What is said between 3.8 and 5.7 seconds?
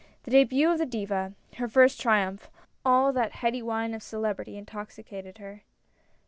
of celebrity intoxi cated her.